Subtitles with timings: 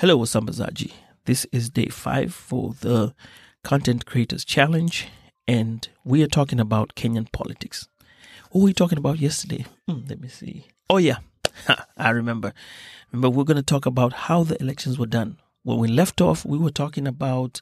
[0.00, 0.92] Hello, Wasambazaji.
[1.26, 3.14] This is day five for the
[3.62, 5.06] Content Creators Challenge,
[5.46, 7.86] and we are talking about Kenyan politics.
[8.50, 9.66] What were we talking about yesterday?
[9.86, 10.68] Hmm, let me see.
[10.88, 11.18] Oh, yeah,
[11.98, 12.54] I remember.
[13.12, 15.36] Remember, we're going to talk about how the elections were done.
[15.64, 17.60] When we left off, we were talking about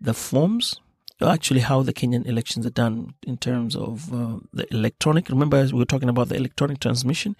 [0.00, 0.80] the forms,
[1.24, 5.28] actually, how the Kenyan elections are done in terms of uh, the electronic.
[5.28, 7.36] Remember, we were talking about the electronic transmission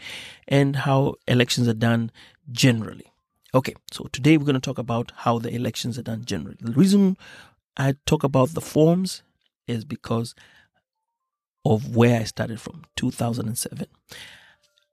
[0.46, 2.12] and how elections are done
[2.52, 3.09] generally.
[3.52, 6.56] Okay, so today we're going to talk about how the elections are done generally.
[6.60, 7.16] The reason
[7.76, 9.24] I talk about the forms
[9.66, 10.36] is because
[11.64, 13.88] of where I started from 2007.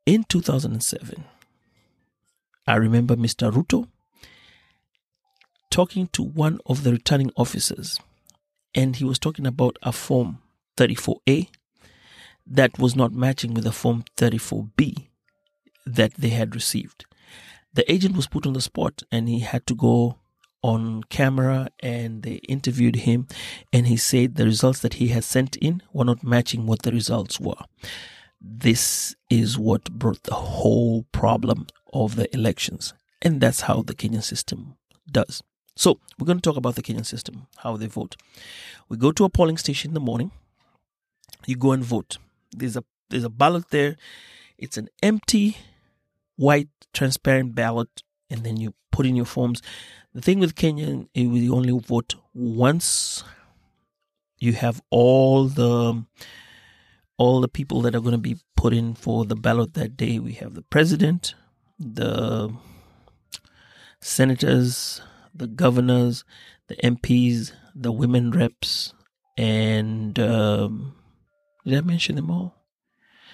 [0.08, 1.24] In 2007,
[2.66, 3.52] I remember Mr.
[3.52, 3.90] Ruto
[5.70, 8.00] talking to one of the returning officers,
[8.74, 10.40] and he was talking about a form
[10.78, 11.50] 34A
[12.48, 15.10] that was not matching with the form 34B
[15.86, 17.06] that they had received
[17.78, 20.18] the agent was put on the spot and he had to go
[20.64, 23.28] on camera and they interviewed him
[23.72, 26.92] and he said the results that he had sent in were not matching what the
[26.92, 27.64] results were.
[28.42, 34.24] This is what brought the whole problem of the elections and that's how the kenyan
[34.24, 34.76] system
[35.12, 35.44] does.
[35.76, 38.16] So we're going to talk about the kenyan system how they vote.
[38.90, 40.32] We go to a polling station in the morning.
[41.46, 42.18] You go and vote.
[42.52, 43.98] There's a there's a ballot there.
[44.58, 45.58] It's an empty
[46.38, 49.62] white transparent ballot and then you put in your forms.
[50.14, 53.24] The thing with Kenya you only vote once.
[54.40, 56.06] You have all the
[57.18, 60.20] all the people that are going to be put in for the ballot that day.
[60.20, 61.34] We have the president,
[61.80, 62.54] the
[64.00, 65.02] senators,
[65.34, 66.24] the governors,
[66.68, 68.94] the MPs, the women reps,
[69.36, 70.96] and um,
[71.66, 72.56] did I mention them all?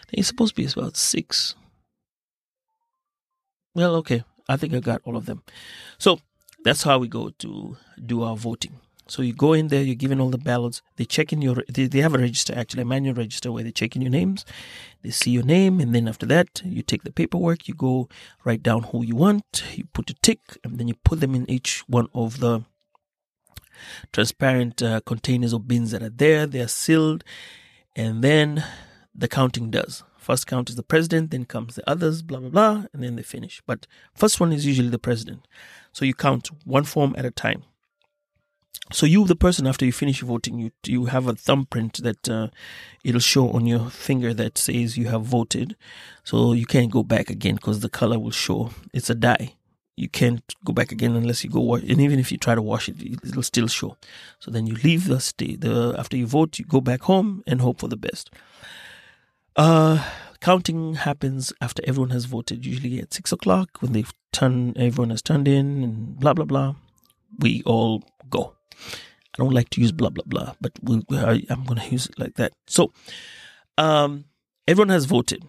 [0.08, 1.56] Think it's supposed to be about six
[3.76, 4.24] well, okay.
[4.48, 5.44] I think I got all of them.
[5.98, 6.20] So
[6.64, 8.80] that's how we go to do our voting.
[9.08, 10.82] So you go in there, you're given all the ballots.
[10.96, 13.72] They check in your, they, they have a register, actually, a manual register where they
[13.72, 14.46] check in your names.
[15.02, 18.08] They see your name, and then after that, you take the paperwork, you go
[18.46, 21.50] write down who you want, you put a tick, and then you put them in
[21.50, 22.64] each one of the
[24.14, 26.48] transparent uh, containers or bins that are there.
[26.48, 27.26] They are sealed,
[27.96, 28.64] and then
[29.14, 30.04] the counting does.
[30.24, 33.24] First count is the president, then comes the others, blah, blah, blah, and then they
[33.24, 33.62] finish.
[33.66, 35.46] But first one is usually the president.
[35.92, 37.64] So you count one form at a time.
[38.92, 42.48] So you, the person, after you finish voting, you you have a thumbprint that uh,
[43.04, 45.76] it'll show on your finger that says you have voted.
[46.24, 48.72] So you can't go back again because the color will show.
[48.94, 49.56] It's a dye.
[49.96, 51.84] You can't go back again unless you go wash.
[51.84, 53.98] And even if you try to wash it, it'll still show.
[54.40, 55.62] So then you leave the state.
[55.62, 58.32] The after you vote, you go back home and hope for the best.
[59.56, 60.04] Uh,
[60.42, 65.22] counting happens after everyone has voted, usually at six o'clock when they've turned, everyone has
[65.22, 66.76] turned in and blah, blah, blah.
[67.40, 68.54] We all go.
[68.74, 72.08] I don't like to use blah, blah, blah, but we, I, I'm going to use
[72.08, 72.54] it like that.
[72.68, 72.92] So,
[73.78, 74.26] um,
[74.68, 75.46] everyone has voted.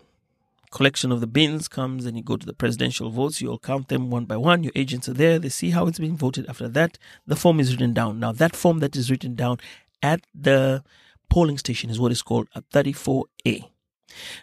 [0.70, 3.40] Collection of the bins comes and you go to the presidential votes.
[3.40, 4.64] You all count them one by one.
[4.64, 5.38] Your agents are there.
[5.38, 6.46] They see how it's being voted.
[6.48, 8.18] After that, the form is written down.
[8.18, 9.58] Now, that form that is written down
[10.02, 10.82] at the
[11.30, 13.68] polling station is what is called a 34A.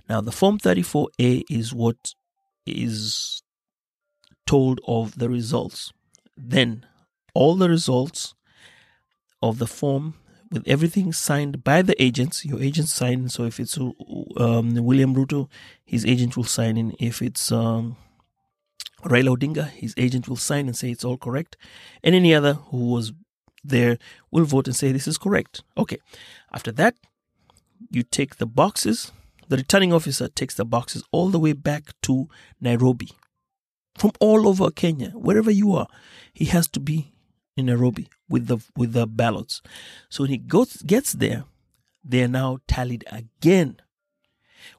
[0.10, 2.14] Now, the Form 34A is what
[2.66, 3.42] is
[4.46, 5.94] told of the results.
[6.38, 6.86] Then,
[7.34, 8.34] all the results
[9.42, 10.16] of the form
[10.52, 13.30] with everything signed by the agents, your agent sign.
[13.30, 15.50] So, if it's um, William Ruto,
[15.86, 16.94] his agent will sign in.
[17.00, 17.96] If it's um,
[19.04, 21.58] Raila Odinga, his agent will sign and say it's all correct.
[22.04, 23.14] And any other who was
[23.64, 23.98] there
[24.32, 25.64] will vote and say this is correct.
[25.78, 26.00] Okay.
[26.52, 26.96] After that,
[27.90, 29.12] you take the boxes
[29.52, 32.30] the returning officer takes the boxes all the way back to
[32.62, 33.10] Nairobi.
[33.98, 35.88] From all over Kenya, wherever you are,
[36.34, 37.12] he has to be
[37.58, 39.62] in Nairobi with the with the ballots.
[40.08, 41.44] So when he goes gets there,
[42.02, 43.82] they are now tallied again.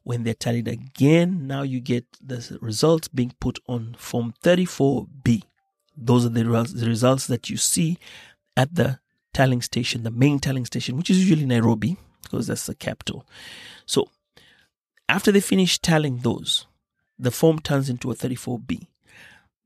[0.04, 5.42] When they're tallied again, now you get the results being put on Form 34B.
[5.94, 7.98] Those are the, the results that you see
[8.56, 9.00] at the
[9.34, 13.26] tallying station, the main tallying station, which is usually Nairobi, because that's the capital.
[13.84, 14.08] So
[15.08, 16.66] after they finish tallying those,
[17.19, 18.87] the form turns into a 34B.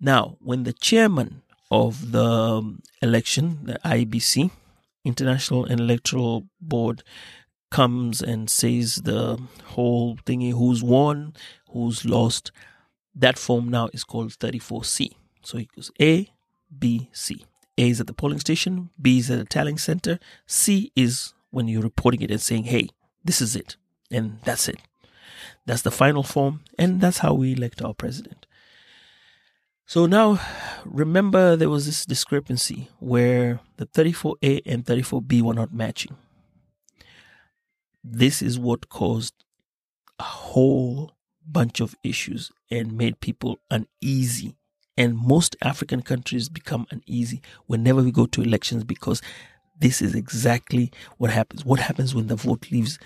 [0.00, 4.50] Now, when the chairman of the um, election, the IBC,
[5.04, 7.02] International Electoral Board,
[7.70, 11.34] comes and says the whole thingy who's won,
[11.70, 12.52] who's lost,
[13.14, 15.10] that form now is called 34C.
[15.42, 16.30] So it goes A,
[16.76, 17.44] B, C.
[17.78, 21.68] A is at the polling station, B is at the tallying center, C is when
[21.68, 22.88] you're reporting it and saying, hey,
[23.24, 23.76] this is it.
[24.10, 24.78] And that's it.
[25.66, 28.46] That's the final form, and that's how we elect our president.
[29.84, 30.40] So now,
[30.84, 36.16] remember there was this discrepancy where the 34A and 34B were not matching.
[38.02, 39.34] This is what caused
[40.18, 41.12] a whole
[41.46, 44.56] bunch of issues and made people uneasy.
[44.96, 49.20] And most African countries become uneasy whenever we go to elections because
[49.78, 51.64] this is exactly what happens.
[51.64, 52.98] What happens when the vote leaves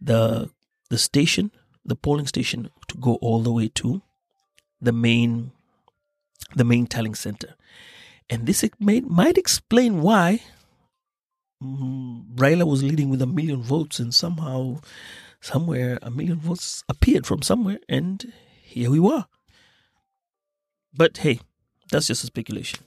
[0.00, 0.50] the
[0.88, 1.50] the station,
[1.86, 4.02] the polling station, to go all the way to
[4.80, 5.52] the main
[6.54, 7.54] the main tallying center,
[8.30, 10.40] and this may, might explain why
[11.60, 14.80] um, Raila was leading with a million votes, and somehow,
[15.40, 19.24] somewhere, a million votes appeared from somewhere, and here we were.
[20.94, 21.40] But hey,
[21.90, 22.80] that's just a speculation.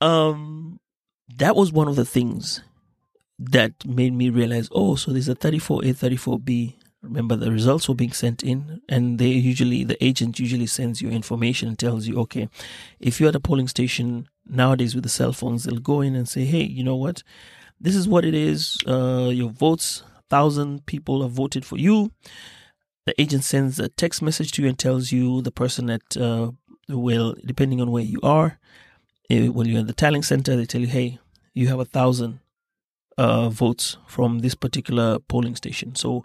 [0.00, 0.80] Um,
[1.36, 2.62] that was one of the things
[3.38, 6.74] that made me realize oh so there's a 34a 34b
[7.06, 11.08] remember the results were being sent in and they usually the agent usually sends you
[11.10, 12.48] information and tells you okay
[13.00, 16.28] if you're at a polling station nowadays with the cell phones they'll go in and
[16.28, 17.22] say hey you know what?
[17.78, 18.78] This is what it is.
[18.86, 22.10] Uh, your votes thousand people have voted for you.
[23.04, 26.50] The agent sends a text message to you and tells you the person that uh,
[26.88, 28.58] will depending on where you are
[29.30, 31.18] eh, when you're in the tallying center they tell you hey
[31.52, 32.40] you have a thousand
[33.18, 35.94] uh, votes from this particular polling station.
[35.94, 36.24] So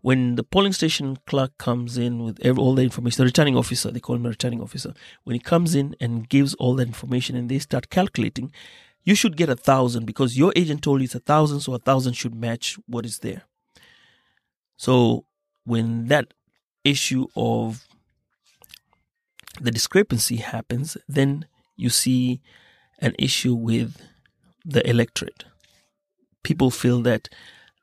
[0.00, 3.90] when the polling station clerk comes in with every, all the information, the returning officer,
[3.90, 4.94] they call him a returning officer,
[5.24, 8.50] when he comes in and gives all that information and they start calculating,
[9.04, 11.78] you should get a thousand because your agent told you it's a thousand, so a
[11.78, 13.42] thousand should match what is there.
[14.76, 15.26] So
[15.64, 16.32] when that
[16.84, 17.86] issue of
[19.60, 21.46] the discrepancy happens, then
[21.76, 22.40] you see
[22.98, 24.00] an issue with
[24.64, 25.44] the electorate
[26.42, 27.28] people feel that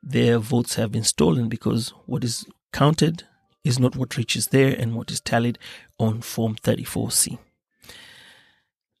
[0.02, 3.24] their votes have been stolen because what is counted
[3.64, 5.58] is not what reaches there and what is tallied
[5.98, 7.38] on Form 34C.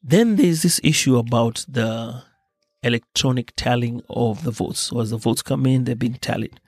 [0.02, 2.22] Then there's this issue about the
[2.82, 4.80] electronic tallying of the votes.
[4.80, 6.60] So as the votes come in, they're being tallied.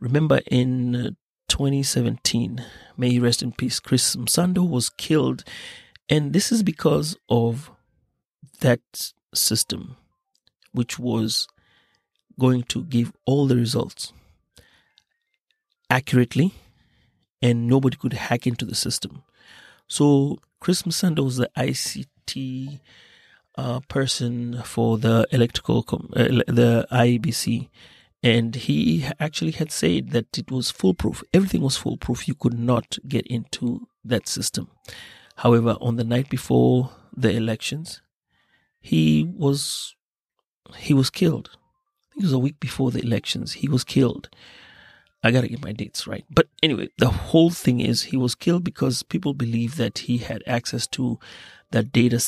[0.00, 1.10] Remember in uh,
[1.48, 2.64] 2017,
[2.96, 5.44] may he rest in peace, Chris Msando was killed.
[6.08, 7.70] And this is because of
[8.60, 8.80] that
[9.34, 9.96] system,
[10.72, 11.48] which was
[12.38, 14.12] going to give all the results
[15.90, 16.52] accurately
[17.42, 19.22] and nobody could hack into the system.
[19.88, 22.80] So Chris Msando was the ICT
[23.56, 27.68] uh, person for the electrical, com- uh, the IEBC,
[28.22, 31.22] and he actually had said that it was foolproof.
[31.32, 32.26] Everything was foolproof.
[32.26, 34.68] You could not get into that system.
[35.36, 38.00] However, on the night before the elections,
[38.80, 39.94] he was
[40.76, 41.50] he was killed
[42.16, 43.54] it was a week before the elections.
[43.54, 44.28] He was killed.
[45.22, 46.24] I gotta get my dates right.
[46.30, 50.42] But anyway, the whole thing is he was killed because people believe that he had
[50.46, 51.18] access to
[51.70, 52.18] the data,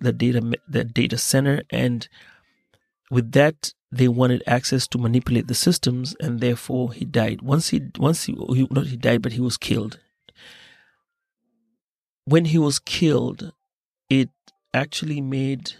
[0.00, 2.08] the data, the data center, and
[3.10, 7.42] with that they wanted access to manipulate the systems, and therefore he died.
[7.42, 9.98] Once he, once he, he not he died, but he was killed.
[12.24, 13.52] When he was killed,
[14.10, 14.28] it
[14.74, 15.72] actually made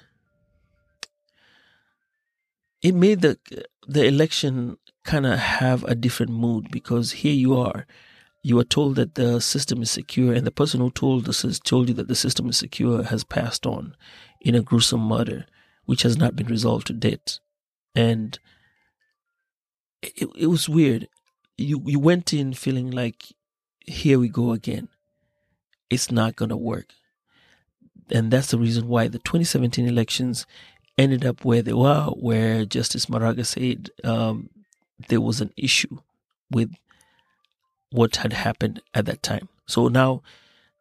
[2.83, 3.39] it made the
[3.87, 7.87] the election kind of have a different mood because here you are.
[8.43, 11.89] You are told that the system is secure and the person who told this told
[11.89, 13.97] you that the system is secure has passed on
[14.41, 15.47] in a gruesome murder
[15.87, 17.41] which has not been resolved to date.
[17.95, 18.39] And
[20.03, 21.09] it, it was weird.
[21.57, 23.33] You you went in feeling like
[23.81, 24.89] here we go again.
[25.91, 26.93] It's not going to work.
[28.11, 30.47] And that's the reason why the 2017 elections
[30.99, 34.51] ended up where they were, where Justice Maraga said um,
[35.09, 35.99] there was an issue
[36.51, 36.75] with
[37.91, 39.49] what had happened at that time.
[39.67, 40.23] So now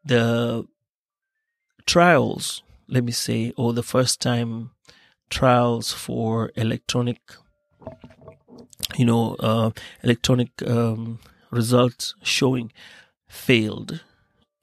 [0.04, 0.66] the
[1.86, 4.72] trials, let me say, or the first time
[5.30, 7.20] trials for electronic,
[8.96, 9.72] you know, uh,
[10.04, 11.20] electronic um,
[11.52, 12.72] results showing
[13.28, 14.02] failed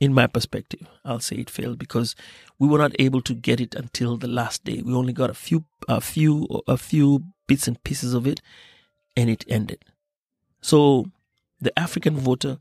[0.05, 2.15] in my perspective, I'll say it failed because
[2.59, 4.83] we were not able to get it until the last day.
[4.85, 8.41] We only got a few, a few, a few bits and pieces of it,
[9.17, 9.85] and it ended.
[10.61, 11.07] So
[11.61, 12.59] the African voter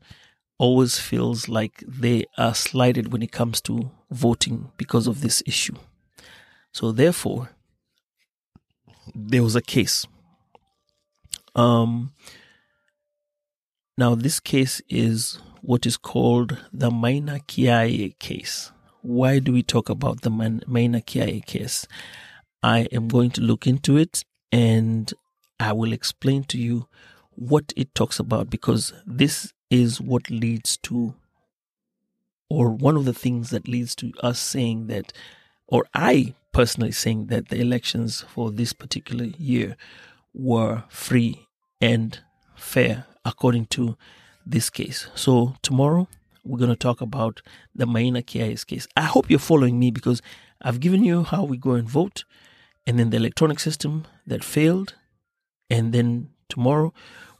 [0.56, 5.74] always feels like they are slighted when it comes to voting because of this issue.
[6.72, 7.50] So therefore,
[9.14, 10.06] there was a case.
[11.54, 12.12] Um,
[13.98, 18.70] now this case is what is called the Maina Kiai case.
[19.00, 21.86] Why do we talk about the Maina Kiai case?
[22.62, 25.10] I am going to look into it and
[25.58, 26.86] I will explain to you
[27.30, 31.14] what it talks about because this is what leads to,
[32.50, 35.14] or one of the things that leads to us saying that,
[35.66, 39.78] or I personally saying that the elections for this particular year
[40.34, 41.48] were free
[41.80, 42.18] and
[42.54, 43.96] fair according to
[44.46, 45.08] this case.
[45.14, 46.08] So tomorrow
[46.44, 47.40] we're going to talk about
[47.74, 48.86] the Maina Kiais case.
[48.96, 50.20] I hope you're following me because
[50.60, 52.24] I've given you how we go and vote
[52.86, 54.94] and then the electronic system that failed.
[55.70, 56.92] And then tomorrow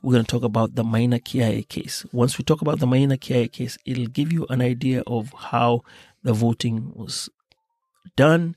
[0.02, 2.04] we're going to talk about the Maina Kiai case.
[2.12, 5.82] Once we talk about the Maina Kiai case, it'll give you an idea of how
[6.22, 7.28] the voting was
[8.16, 8.56] done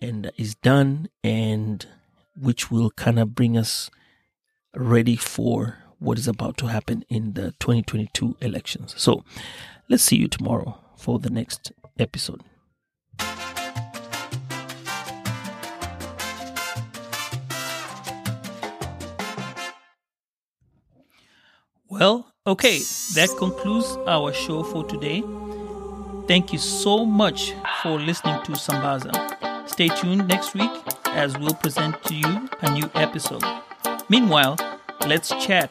[0.00, 1.86] and is done and
[2.38, 3.90] which will kind of bring us
[4.74, 8.94] ready for what is about to happen in the 2022 elections.
[8.98, 9.24] So
[9.88, 12.42] let's see you tomorrow for the next episode.
[21.88, 22.78] Well, okay,
[23.14, 25.22] that concludes our show for today.
[26.26, 29.68] Thank you so much for listening to Sambaza.
[29.68, 30.70] Stay tuned next week
[31.08, 33.44] as we'll present to you a new episode.
[34.08, 34.56] Meanwhile,
[35.06, 35.70] let's chat